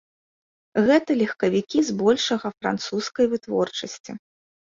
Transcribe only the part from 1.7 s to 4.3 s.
збольшага французскай вытворчасці.